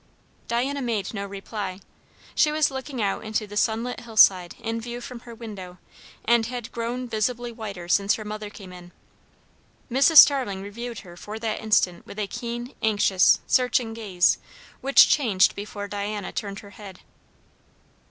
Diana 0.47 0.81
made 0.81 1.13
no 1.13 1.27
reply. 1.27 1.79
She 2.33 2.51
was 2.51 2.71
looking 2.71 3.03
out 3.03 3.23
into 3.23 3.45
the 3.45 3.55
sunlit 3.55 3.99
hillside 3.99 4.55
in 4.59 4.81
view 4.81 4.99
from 4.99 5.19
her 5.19 5.35
window, 5.35 5.77
and 6.25 6.47
had 6.47 6.71
grown 6.71 7.07
visibly 7.07 7.51
whiter 7.51 7.87
since 7.87 8.15
her 8.15 8.25
mother 8.25 8.49
came 8.49 8.73
in. 8.73 8.93
Mrs. 9.91 10.17
Starling 10.17 10.63
reviewed 10.63 11.01
her 11.01 11.15
for 11.15 11.37
that 11.37 11.59
instant 11.61 12.03
with 12.07 12.17
a 12.17 12.25
keen, 12.25 12.73
anxious, 12.81 13.41
searching 13.45 13.93
gaze, 13.93 14.39
which 14.81 15.07
changed 15.07 15.53
before 15.53 15.87
Diana 15.87 16.31
turned 16.31 16.61
her 16.61 16.71
head. 16.71 17.01